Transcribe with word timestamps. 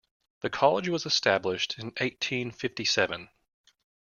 The 0.39 0.49
college 0.49 0.89
was 0.89 1.05
established 1.05 1.77
in 1.77 1.93
eighteen 1.99 2.49
fifty 2.49 2.85
seven. 2.85 3.29